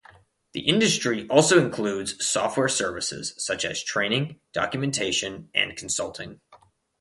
[0.53, 6.41] The industry also includes software services, such as training, documentation, and consulting.